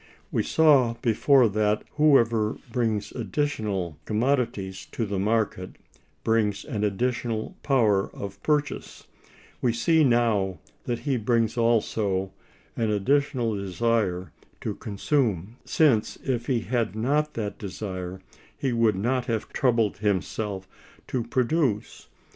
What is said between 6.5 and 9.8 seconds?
an additional power of purchase; we